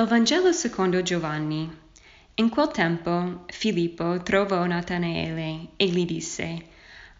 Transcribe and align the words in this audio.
Dal 0.00 0.08
Vangelo 0.08 0.50
secondo 0.52 1.02
Giovanni. 1.02 1.70
In 2.36 2.48
quel 2.48 2.68
tempo 2.68 3.44
Filippo 3.48 4.22
trovò 4.22 4.64
Natanaele 4.64 5.72
e 5.76 5.88
gli 5.88 6.06
disse, 6.06 6.64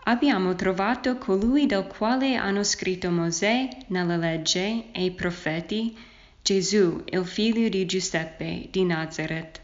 Abbiamo 0.04 0.54
trovato 0.54 1.18
colui 1.18 1.66
del 1.66 1.86
quale 1.86 2.36
hanno 2.36 2.64
scritto 2.64 3.10
Mosè 3.10 3.68
nella 3.88 4.16
legge 4.16 4.92
e 4.92 5.04
i 5.04 5.10
profeti, 5.10 5.94
Gesù, 6.40 7.02
il 7.04 7.26
figlio 7.26 7.68
di 7.68 7.84
Giuseppe 7.84 8.68
di 8.70 8.82
Nazareth. 8.86 9.60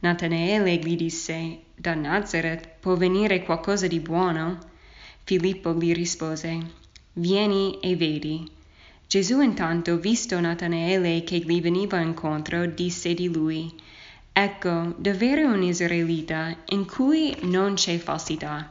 Natanaele 0.00 0.78
gli 0.78 0.96
disse, 0.96 1.60
Da 1.76 1.94
Nazareth 1.94 2.70
può 2.80 2.96
venire 2.96 3.44
qualcosa 3.44 3.86
di 3.86 4.00
buono? 4.00 4.58
Filippo 5.22 5.72
gli 5.74 5.94
rispose, 5.94 6.58
Vieni 7.12 7.78
e 7.78 7.94
vedi. 7.94 8.57
Gesù 9.08 9.40
intanto, 9.40 9.96
visto 9.96 10.38
Natanaele 10.38 11.24
che 11.24 11.38
gli 11.38 11.62
veniva 11.62 11.98
incontro, 11.98 12.66
disse 12.66 13.14
di 13.14 13.32
lui, 13.32 13.74
Ecco, 14.30 14.94
davvero 14.98 15.50
un 15.50 15.62
israelita 15.62 16.54
in 16.66 16.84
cui 16.84 17.34
non 17.44 17.72
c'è 17.72 17.96
falsità. 17.96 18.68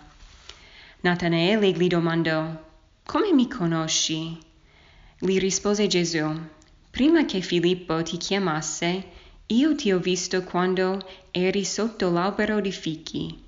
Natanaele 0.99 1.71
gli 1.71 1.87
domandò, 1.87 2.49
Come 3.03 3.33
mi 3.33 3.47
conosci? 3.47 4.37
Gli 5.17 5.39
rispose 5.39 5.87
Gesù, 5.87 6.39
Prima 6.91 7.25
che 7.25 7.41
Filippo 7.41 8.03
ti 8.03 8.17
chiamasse, 8.17 9.05
io 9.47 9.75
ti 9.75 9.91
ho 9.91 9.97
visto 9.97 10.43
quando 10.43 11.03
eri 11.31 11.65
sotto 11.65 12.11
l'albero 12.11 12.61
di 12.61 12.71
fichi. 12.71 13.43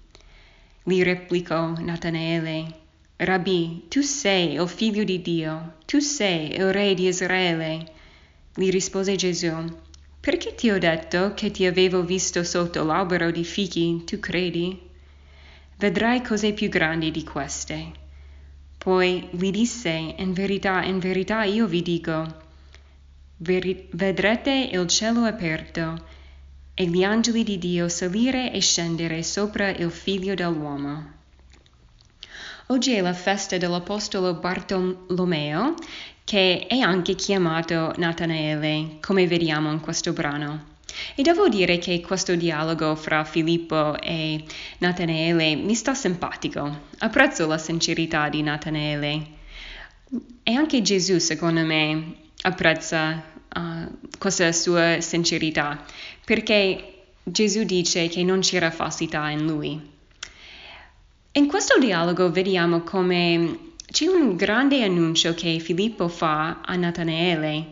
Gli 0.81 1.03
replicò 1.03 1.71
Natanaele, 1.77 2.79
Rabbi, 3.21 3.87
tu 3.89 3.99
sei 3.99 4.53
il 4.53 4.69
figlio 4.69 5.03
di 5.03 5.21
Dio, 5.21 5.73
tu 5.85 5.99
sei 5.99 6.53
il 6.53 6.71
re 6.71 6.93
di 6.93 7.07
Israele. 7.07 7.85
Gli 8.55 8.71
rispose 8.71 9.17
Gesù, 9.17 9.51
perché 10.21 10.55
ti 10.55 10.69
ho 10.71 10.79
detto 10.79 11.33
che 11.33 11.51
ti 11.51 11.65
avevo 11.65 12.01
visto 12.01 12.45
sotto 12.45 12.85
l'albero 12.85 13.29
di 13.29 13.43
fichi, 13.43 14.03
tu 14.05 14.21
credi? 14.21 14.79
Vedrai 15.75 16.21
cose 16.21 16.53
più 16.53 16.69
grandi 16.69 17.11
di 17.11 17.25
queste. 17.25 17.91
Poi 18.77 19.27
gli 19.31 19.51
disse, 19.51 19.89
in 19.89 20.31
verità, 20.31 20.81
in 20.85 20.99
verità 20.99 21.43
io 21.43 21.67
vi 21.67 21.81
dico, 21.81 22.25
vedrete 23.35 24.69
il 24.71 24.87
cielo 24.87 25.25
aperto 25.25 26.05
e 26.73 26.85
gli 26.85 27.03
angeli 27.03 27.43
di 27.43 27.57
Dio 27.57 27.89
salire 27.89 28.53
e 28.53 28.61
scendere 28.61 29.23
sopra 29.23 29.67
il 29.67 29.91
figlio 29.91 30.35
dell'uomo. 30.35 31.17
Oggi 32.71 32.93
è 32.93 33.01
la 33.01 33.13
festa 33.13 33.57
dell'Apostolo 33.57 34.35
Bartolomeo, 34.35 35.73
che 36.23 36.67
è 36.67 36.77
anche 36.77 37.15
chiamato 37.15 37.93
Natanaele, 37.97 38.97
come 39.01 39.25
vediamo 39.25 39.71
in 39.71 39.79
questo 39.79 40.13
brano. 40.13 40.65
E 41.15 41.23
devo 41.23 41.49
dire 41.49 41.79
che 41.79 41.99
questo 42.01 42.35
dialogo 42.35 42.93
fra 42.93 43.23
Filippo 43.23 43.99
e 43.99 44.43
Natanaele 44.77 45.55
mi 45.55 45.73
sta 45.73 45.95
simpatico. 45.95 46.81
Apprezzo 46.99 47.47
la 47.47 47.57
sincerità 47.57 48.29
di 48.29 48.43
Natanaele. 48.43 49.27
E 50.43 50.53
anche 50.53 50.83
Gesù, 50.83 51.17
secondo 51.17 51.65
me, 51.65 52.17
apprezza 52.43 53.23
uh, 53.51 53.97
questa 54.19 54.51
sua 54.51 55.01
sincerità, 55.01 55.83
perché 56.23 57.05
Gesù 57.23 57.63
dice 57.63 58.07
che 58.09 58.23
non 58.23 58.41
c'era 58.41 58.69
falsità 58.69 59.27
in 59.31 59.47
lui. 59.47 59.97
In 61.33 61.45
questo 61.45 61.77
dialogo 61.77 62.31
vediamo 62.31 62.81
come 62.81 63.73
c'è 63.91 64.07
un 64.07 64.35
grande 64.35 64.83
annuncio 64.83 65.35
che 65.35 65.59
Filippo 65.59 66.07
fa 66.07 66.61
a 66.61 66.75
Natanaele. 66.75 67.67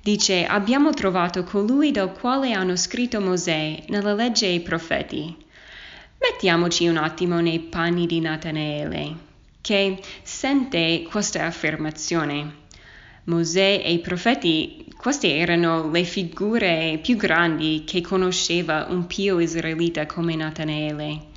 Dice, 0.00 0.46
abbiamo 0.46 0.94
trovato 0.94 1.44
colui 1.44 1.90
del 1.90 2.12
quale 2.12 2.52
hanno 2.52 2.74
scritto 2.74 3.20
Mosè 3.20 3.84
nella 3.88 4.14
legge 4.14 4.46
e 4.46 4.54
i 4.54 4.60
profeti. 4.60 5.36
Mettiamoci 6.18 6.88
un 6.88 6.96
attimo 6.96 7.40
nei 7.40 7.60
panni 7.60 8.06
di 8.06 8.18
Natanaele, 8.18 9.14
che 9.60 10.00
sente 10.22 11.06
questa 11.10 11.44
affermazione. 11.44 12.60
Mosè 13.24 13.82
e 13.84 13.92
i 13.92 13.98
profeti, 13.98 14.86
queste 14.96 15.36
erano 15.36 15.90
le 15.90 16.04
figure 16.04 16.98
più 17.02 17.16
grandi 17.16 17.84
che 17.84 18.00
conosceva 18.00 18.86
un 18.88 19.06
pio 19.06 19.38
israelita 19.38 20.06
come 20.06 20.34
Natanaele. 20.34 21.31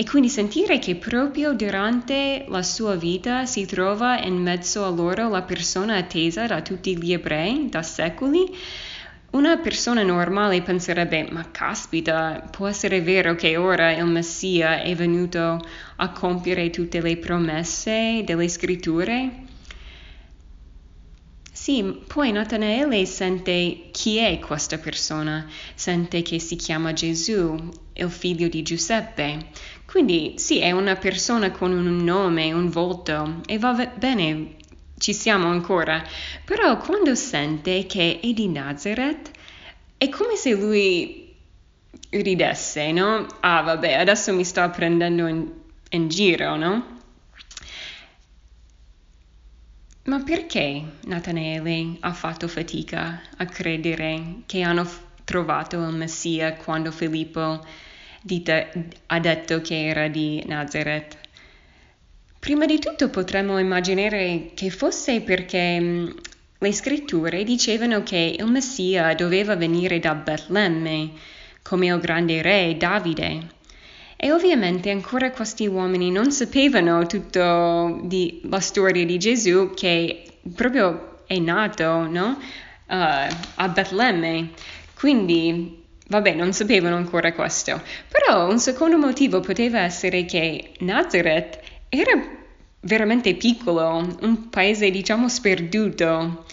E 0.00 0.04
quindi 0.06 0.30
sentire 0.30 0.78
che 0.78 0.96
proprio 0.96 1.52
durante 1.52 2.46
la 2.48 2.62
sua 2.62 2.94
vita 2.94 3.44
si 3.44 3.66
trova 3.66 4.18
in 4.18 4.34
mezzo 4.40 4.82
a 4.82 4.88
loro 4.88 5.28
la 5.28 5.42
persona 5.42 5.96
attesa 5.96 6.46
da 6.46 6.62
tutti 6.62 6.96
gli 6.96 7.12
ebrei 7.12 7.68
da 7.68 7.82
secoli, 7.82 8.46
una 9.32 9.58
persona 9.58 10.02
normale 10.02 10.62
penserebbe, 10.62 11.28
ma 11.30 11.50
caspita, 11.50 12.48
può 12.50 12.66
essere 12.66 13.02
vero 13.02 13.34
che 13.34 13.58
ora 13.58 13.92
il 13.92 14.06
Messia 14.06 14.80
è 14.80 14.94
venuto 14.94 15.60
a 15.96 16.10
compiere 16.12 16.70
tutte 16.70 17.02
le 17.02 17.18
promesse 17.18 18.22
delle 18.24 18.48
scritture? 18.48 19.48
Sì, 21.62 21.82
poi 22.06 22.32
Natanaele 22.32 23.04
sente 23.04 23.88
chi 23.90 24.16
è 24.16 24.38
questa 24.38 24.78
persona, 24.78 25.46
sente 25.74 26.22
che 26.22 26.38
si 26.40 26.56
chiama 26.56 26.94
Gesù, 26.94 27.54
il 27.92 28.10
figlio 28.10 28.48
di 28.48 28.62
Giuseppe. 28.62 29.48
Quindi 29.84 30.36
sì, 30.38 30.60
è 30.60 30.70
una 30.70 30.96
persona 30.96 31.50
con 31.50 31.72
un 31.72 32.02
nome, 32.02 32.50
un 32.54 32.70
volto 32.70 33.42
e 33.44 33.58
va 33.58 33.74
bene, 33.94 34.56
ci 34.96 35.12
siamo 35.12 35.48
ancora. 35.48 36.02
Però 36.46 36.78
quando 36.78 37.14
sente 37.14 37.84
che 37.84 38.20
è 38.22 38.32
di 38.32 38.48
Nazareth, 38.48 39.30
è 39.98 40.08
come 40.08 40.36
se 40.36 40.52
lui 40.54 41.34
ridesse, 42.08 42.90
no? 42.90 43.26
Ah, 43.40 43.60
vabbè, 43.60 43.92
adesso 43.96 44.32
mi 44.32 44.44
sta 44.44 44.70
prendendo 44.70 45.26
in, 45.26 45.46
in 45.90 46.08
giro, 46.08 46.56
no? 46.56 46.99
Ma 50.10 50.18
perché 50.24 50.82
Natanaele 51.04 51.98
ha 52.00 52.12
fatto 52.12 52.48
fatica 52.48 53.22
a 53.36 53.44
credere 53.44 54.38
che 54.44 54.60
hanno 54.60 54.84
trovato 55.22 55.76
il 55.86 55.94
Messia 55.94 56.54
quando 56.54 56.90
Filippo 56.90 57.64
dita, 58.20 58.66
ha 59.06 59.20
detto 59.20 59.60
che 59.60 59.86
era 59.86 60.08
di 60.08 60.42
Nazareth? 60.46 61.16
Prima 62.40 62.66
di 62.66 62.80
tutto 62.80 63.08
potremmo 63.08 63.56
immaginare 63.60 64.50
che 64.54 64.70
fosse 64.70 65.20
perché 65.20 65.78
mm, 65.78 66.08
le 66.58 66.72
scritture 66.72 67.44
dicevano 67.44 68.02
che 68.02 68.34
il 68.36 68.46
Messia 68.46 69.14
doveva 69.14 69.54
venire 69.54 70.00
da 70.00 70.16
Betlemme, 70.16 71.12
come 71.62 71.86
il 71.86 72.00
grande 72.00 72.42
re 72.42 72.76
Davide. 72.76 73.58
E 74.22 74.32
ovviamente 74.32 74.90
ancora 74.90 75.30
questi 75.30 75.66
uomini 75.66 76.10
non 76.10 76.30
sapevano 76.30 77.06
tutta 77.06 77.90
la 78.42 78.60
storia 78.60 79.06
di 79.06 79.18
Gesù 79.18 79.72
che 79.74 80.24
proprio 80.54 81.22
è 81.26 81.38
nato 81.38 82.06
no? 82.06 82.36
uh, 82.36 82.94
a 83.54 83.68
Betlemme. 83.72 84.50
Quindi, 84.92 85.84
vabbè, 86.06 86.34
non 86.34 86.52
sapevano 86.52 86.96
ancora 86.96 87.32
questo. 87.32 87.80
Però 88.10 88.46
un 88.46 88.58
secondo 88.58 88.98
motivo 88.98 89.40
poteva 89.40 89.80
essere 89.80 90.26
che 90.26 90.72
Nazareth 90.80 91.58
era 91.88 92.12
veramente 92.80 93.34
piccolo, 93.36 94.06
un 94.20 94.50
paese 94.50 94.90
diciamo 94.90 95.30
sperduto. 95.30 96.44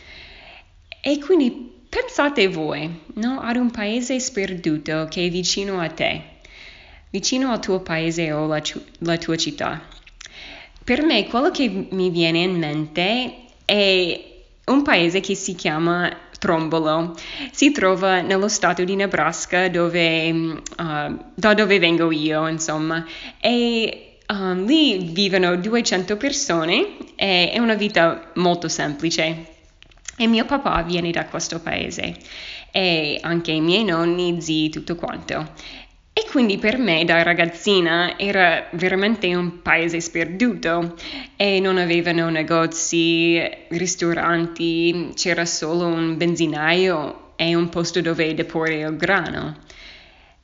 E 1.02 1.20
quindi 1.20 1.84
pensate 1.90 2.48
voi, 2.48 2.90
no? 3.16 3.42
Ad 3.42 3.58
un 3.58 3.72
paese 3.72 4.18
sperduto 4.22 5.08
che 5.10 5.26
è 5.26 5.30
vicino 5.30 5.82
a 5.82 5.90
te 5.90 6.36
vicino 7.10 7.52
al 7.52 7.60
tuo 7.60 7.80
paese 7.80 8.32
o 8.32 8.48
la, 8.48 8.62
la 9.00 9.18
tua 9.18 9.36
città. 9.36 9.82
Per 10.84 11.04
me 11.04 11.28
quello 11.28 11.52
che 11.52 11.88
mi 11.92 12.10
viene 12.10 12.40
in 12.40 12.58
mente 12.58 13.36
è 13.66 14.36
un 14.66 14.82
paese 14.84 15.20
che 15.20 15.36
si 15.36 15.56
chiama 15.56 16.16
Trombolo. 16.38 17.16
Si 17.52 17.72
trova 17.72 18.22
nello 18.22 18.48
stato 18.48 18.84
di 18.84 18.96
Nebraska, 18.96 19.70
dove, 19.70 20.30
uh, 20.30 21.18
da 21.34 21.54
dove 21.54 21.80
vengo 21.80 22.12
io, 22.12 22.48
insomma. 22.48 23.06
E 23.40 24.20
um, 24.28 24.66
lì 24.66 25.10
vivono 25.12 25.56
200 25.56 26.16
persone 26.18 26.98
e 27.16 27.52
è 27.52 27.60
una 27.60 27.74
vita 27.74 28.32
molto 28.36 28.68
semplice. 28.68 29.56
E 30.16 30.28
mio 30.28 30.46
papà 30.46 30.82
viene 30.84 31.12
da 31.12 31.26
questo 31.26 31.60
paese 31.60 32.16
e 32.72 33.20
anche 33.22 33.52
i 33.52 33.62
miei 33.62 33.84
nonni, 33.84 34.42
zii, 34.42 34.70
tutto 34.70 34.96
quanto. 34.96 35.52
E 36.18 36.26
quindi 36.28 36.58
per 36.58 36.80
me 36.80 37.06
da 37.06 37.22
ragazzina 37.22 38.18
era 38.18 38.70
veramente 38.72 39.36
un 39.36 39.62
paese 39.62 40.02
sperduto 40.02 40.96
e 41.36 41.60
non 41.60 41.78
avevano 41.78 42.28
negozi, 42.30 43.40
ristoranti, 43.68 45.12
c'era 45.14 45.46
solo 45.46 45.86
un 45.86 46.18
benzinaio 46.18 47.34
e 47.36 47.54
un 47.54 47.70
posto 47.70 48.02
dove 48.02 48.34
deporre 48.34 48.80
il 48.80 48.98
grano. 48.98 49.58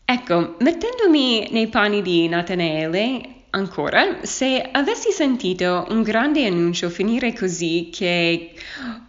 Ecco, 0.05 0.57
mettendomi 0.59 1.47
nei 1.49 1.69
panni 1.69 2.03
di 2.03 2.27
Natanaele, 2.27 3.21
ancora, 3.49 4.19
se 4.21 4.69
avessi 4.71 5.09
sentito 5.09 5.87
un 5.89 6.03
grande 6.03 6.45
annuncio 6.45 6.91
finire 6.91 7.33
così 7.33 7.89
che 7.91 8.51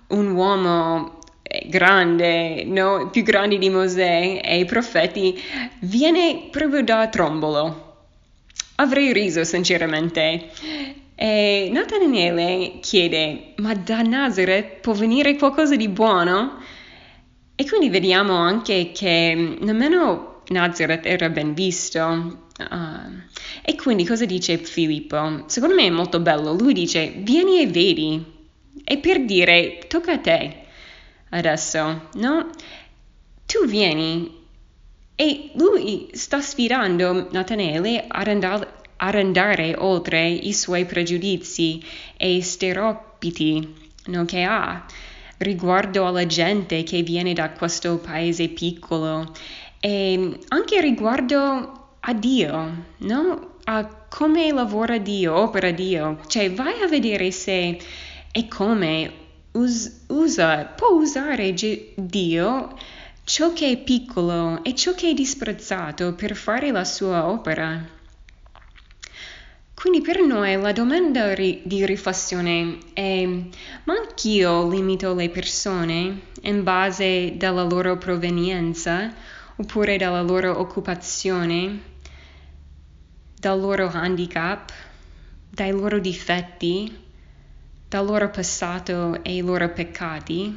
un 0.06 0.30
uomo 0.30 1.18
grande, 1.66 2.64
no? 2.64 3.10
più 3.10 3.22
grande 3.22 3.58
di 3.58 3.70
Mosè 3.70 4.40
e 4.42 4.58
i 4.58 4.64
profeti, 4.64 5.40
viene 5.80 6.48
proprio 6.50 6.82
da 6.82 7.08
Trombolo. 7.08 7.92
Avrei 8.76 9.12
riso 9.12 9.44
sinceramente. 9.44 10.50
E 11.14 11.68
Nathaniele 11.72 12.78
chiede, 12.80 13.52
ma 13.56 13.74
da 13.74 14.02
Nazareth 14.02 14.80
può 14.80 14.92
venire 14.94 15.36
qualcosa 15.36 15.76
di 15.76 15.88
buono? 15.88 16.58
E 17.54 17.68
quindi 17.68 17.88
vediamo 17.88 18.34
anche 18.34 18.90
che 18.92 19.56
nemmeno 19.60 20.42
Nazareth 20.48 21.06
era 21.06 21.28
ben 21.28 21.54
visto. 21.54 22.42
Uh, 22.58 23.22
e 23.62 23.76
quindi 23.76 24.04
cosa 24.04 24.24
dice 24.24 24.58
Filippo? 24.58 25.44
Secondo 25.46 25.76
me 25.76 25.84
è 25.84 25.90
molto 25.90 26.18
bello. 26.18 26.52
Lui 26.52 26.72
dice, 26.72 27.12
vieni 27.16 27.60
e 27.60 27.68
vedi. 27.68 28.24
E 28.82 28.98
per 28.98 29.24
dire, 29.24 29.78
tocca 29.86 30.12
a 30.14 30.18
te 30.18 30.63
adesso, 31.34 32.08
no? 32.14 32.50
Tu 33.46 33.66
vieni 33.66 34.42
e 35.14 35.50
lui 35.54 36.08
sta 36.12 36.40
sfidando 36.40 37.28
Nathaniele 37.30 38.04
ad 38.08 38.28
andare, 38.28 38.68
ad 38.96 39.14
andare 39.14 39.74
oltre 39.78 40.28
i 40.28 40.52
suoi 40.52 40.86
pregiudizi 40.86 41.82
e 42.16 42.42
stereotipi 42.42 43.74
no, 44.06 44.24
che 44.24 44.42
ha 44.42 44.84
riguardo 45.38 46.06
alla 46.06 46.26
gente 46.26 46.82
che 46.82 47.02
viene 47.02 47.32
da 47.32 47.50
questo 47.50 47.98
paese 47.98 48.48
piccolo 48.48 49.32
e 49.80 50.38
anche 50.48 50.80
riguardo 50.80 51.88
a 52.00 52.12
Dio, 52.14 52.86
no? 52.98 53.52
a 53.64 53.86
come 54.08 54.52
lavora 54.52 54.98
Dio, 54.98 55.36
opera 55.36 55.70
Dio. 55.70 56.20
Cioè, 56.26 56.52
vai 56.52 56.82
a 56.82 56.88
vedere 56.88 57.30
se 57.30 57.78
e 58.30 58.48
come 58.48 59.23
us- 59.54 60.04
usa, 60.08 60.64
può 60.64 60.90
usare 60.90 61.54
Ge- 61.54 61.92
Dio 61.96 62.76
ciò 63.24 63.52
che 63.52 63.70
è 63.70 63.76
piccolo 63.78 64.62
e 64.62 64.74
ciò 64.74 64.94
che 64.94 65.10
è 65.10 65.14
disprezzato 65.14 66.14
per 66.14 66.36
fare 66.36 66.70
la 66.70 66.84
sua 66.84 67.26
opera. 67.28 67.92
Quindi 69.74 70.00
per 70.00 70.20
noi 70.20 70.56
la 70.60 70.72
domanda 70.72 71.34
ri- 71.34 71.62
di 71.64 71.84
riflessione 71.84 72.78
è, 72.94 73.26
ma 73.26 73.94
anch'io 73.94 74.68
limito 74.68 75.14
le 75.14 75.28
persone 75.28 76.20
in 76.42 76.62
base 76.62 77.34
dalla 77.36 77.64
loro 77.64 77.98
provenienza 77.98 79.12
oppure 79.56 79.96
dalla 79.96 80.22
loro 80.22 80.58
occupazione? 80.58 81.92
dal 83.44 83.60
loro 83.60 83.90
handicap, 83.92 84.72
dai 85.50 85.70
loro 85.70 85.98
difetti, 85.98 87.03
dal 87.94 88.06
loro 88.06 88.28
passato 88.28 89.22
e 89.22 89.36
i 89.36 89.40
loro 89.40 89.68
peccati. 89.68 90.52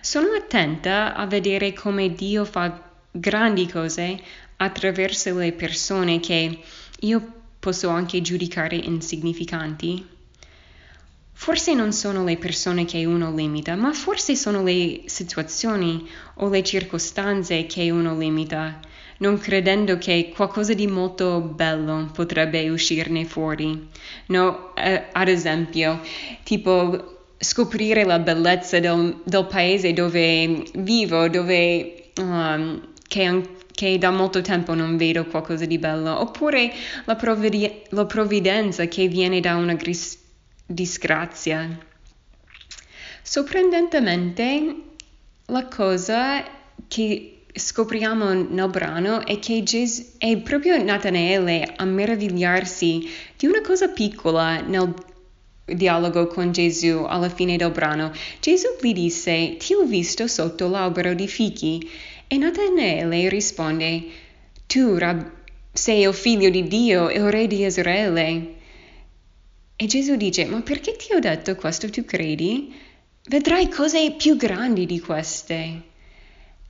Sono 0.00 0.32
attenta 0.32 1.14
a 1.14 1.26
vedere 1.26 1.72
come 1.72 2.12
Dio 2.12 2.44
fa 2.44 2.90
grandi 3.12 3.68
cose 3.68 4.20
attraverso 4.56 5.32
le 5.38 5.52
persone 5.52 6.18
che 6.18 6.58
io 6.98 7.32
posso 7.60 7.88
anche 7.88 8.20
giudicare 8.20 8.74
insignificanti. 8.74 10.04
Forse 11.30 11.72
non 11.72 11.92
sono 11.92 12.24
le 12.24 12.36
persone 12.36 12.84
che 12.84 13.04
uno 13.04 13.32
limita, 13.32 13.76
ma 13.76 13.92
forse 13.92 14.34
sono 14.34 14.64
le 14.64 15.02
situazioni 15.04 16.04
o 16.38 16.48
le 16.48 16.64
circostanze 16.64 17.66
che 17.66 17.92
uno 17.92 18.18
limita 18.18 18.80
non 19.22 19.38
credendo 19.38 19.98
che 19.98 20.32
qualcosa 20.34 20.74
di 20.74 20.88
molto 20.88 21.40
bello 21.40 22.10
potrebbe 22.12 22.68
uscirne 22.68 23.24
fuori. 23.24 23.88
No, 24.26 24.74
eh, 24.74 25.04
ad 25.12 25.28
esempio, 25.28 26.00
tipo 26.42 27.30
scoprire 27.38 28.04
la 28.04 28.18
bellezza 28.18 28.80
del, 28.80 29.20
del 29.24 29.46
paese 29.46 29.92
dove 29.92 30.64
vivo, 30.74 31.28
dove 31.28 32.10
um, 32.18 32.88
che, 33.06 33.48
che, 33.72 33.98
da 33.98 34.10
molto 34.10 34.40
tempo 34.42 34.74
non 34.74 34.96
vedo 34.96 35.24
qualcosa 35.24 35.66
di 35.66 35.78
bello, 35.78 36.20
oppure 36.20 36.72
la, 37.04 37.14
provviden- 37.14 37.80
la 37.90 38.06
provvidenza 38.06 38.86
che 38.86 39.06
viene 39.06 39.38
da 39.38 39.54
una 39.54 39.74
gris- 39.74 40.18
disgrazia. 40.66 41.78
Sorprendentemente, 43.22 44.74
la 45.46 45.66
cosa 45.66 46.42
che 46.88 47.41
scopriamo 47.52 48.32
nel 48.32 48.68
brano 48.70 49.26
è 49.26 49.38
che 49.38 49.62
Ges- 49.62 50.14
è 50.18 50.36
proprio 50.38 50.82
Nathanaele 50.82 51.74
a 51.76 51.84
meravigliarsi 51.84 53.08
di 53.36 53.46
una 53.46 53.60
cosa 53.60 53.88
piccola 53.88 54.60
nel 54.60 54.94
dialogo 55.64 56.26
con 56.26 56.52
Gesù 56.52 57.04
alla 57.06 57.28
fine 57.28 57.56
del 57.56 57.70
brano. 57.70 58.12
Gesù 58.40 58.68
gli 58.80 58.92
disse, 58.92 59.56
ti 59.58 59.74
ho 59.74 59.84
visto 59.84 60.26
sotto 60.26 60.68
l'albero 60.68 61.14
di 61.14 61.28
fichi. 61.28 61.88
E 62.26 62.36
Nathanaele 62.38 63.28
risponde, 63.28 64.02
tu 64.66 64.96
rab- 64.96 65.30
sei 65.72 66.02
il 66.02 66.14
figlio 66.14 66.48
di 66.48 66.66
Dio, 66.66 67.10
il 67.10 67.30
re 67.30 67.46
di 67.46 67.64
Israele. 67.64 68.54
E 69.76 69.86
Gesù 69.86 70.16
dice, 70.16 70.46
ma 70.46 70.60
perché 70.62 70.96
ti 70.96 71.14
ho 71.14 71.18
detto 71.18 71.54
questo 71.56 71.90
tu 71.90 72.04
credi? 72.04 72.74
Vedrai 73.28 73.68
cose 73.68 74.12
più 74.12 74.36
grandi 74.36 74.86
di 74.86 75.00
queste. 75.00 75.90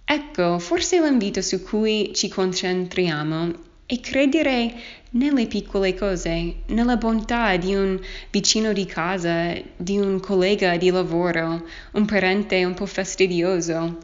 Ecco, 0.04 0.58
forse 0.58 1.00
l'invito 1.00 1.40
su 1.40 1.62
cui 1.62 2.12
ci 2.14 2.28
concentriamo 2.28 3.70
è 3.87 4.00
credere 4.00 4.75
nelle 5.10 5.46
piccole 5.46 5.94
cose, 5.94 6.62
nella 6.66 6.96
bontà 6.96 7.56
di 7.56 7.75
un 7.75 8.00
vicino 8.31 8.72
di 8.72 8.87
casa, 8.87 9.54
di 9.76 9.99
un 9.99 10.20
collega 10.20 10.76
di 10.76 10.90
lavoro, 10.90 11.64
un 11.93 12.04
parente 12.06 12.64
un 12.64 12.75
po' 12.75 12.87
fastidioso. 12.87 13.99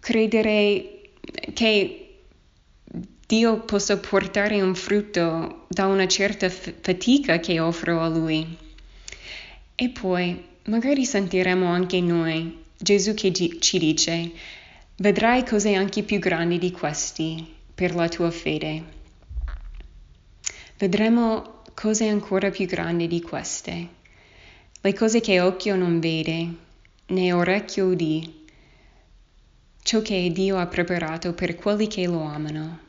Credere 0.00 1.10
che 1.52 2.20
Dio 3.26 3.60
possa 3.60 3.98
portare 3.98 4.62
un 4.62 4.74
frutto 4.74 5.66
da 5.68 5.86
una 5.86 6.06
certa 6.06 6.48
f- 6.48 6.72
fatica 6.80 7.40
che 7.40 7.60
offro 7.60 8.00
a 8.00 8.08
Lui. 8.08 8.56
E 9.74 9.88
poi 9.90 10.42
magari 10.64 11.04
sentiremo 11.04 11.66
anche 11.66 12.00
noi 12.00 12.64
Gesù 12.78 13.14
che 13.14 13.32
ci 13.32 13.78
dice, 13.78 14.30
Vedrai 14.98 15.44
cose 15.44 15.74
anche 15.74 16.02
più 16.02 16.18
grandi 16.18 16.56
di 16.58 16.70
questi 16.70 17.54
per 17.74 17.94
la 17.94 18.08
tua 18.08 18.30
fede. 18.30 18.82
Vedremo 20.78 21.62
cose 21.74 22.08
ancora 22.08 22.48
più 22.48 22.64
grandi 22.64 23.06
di 23.06 23.20
queste, 23.20 23.88
le 24.80 24.94
cose 24.94 25.20
che 25.20 25.38
occhio 25.40 25.76
non 25.76 26.00
vede, 26.00 26.48
né 27.08 27.32
orecchio 27.34 27.88
udì, 27.88 28.46
ciò 29.82 30.00
che 30.00 30.30
Dio 30.32 30.56
ha 30.56 30.66
preparato 30.66 31.34
per 31.34 31.56
quelli 31.56 31.88
che 31.88 32.06
lo 32.06 32.22
amano. 32.22 32.85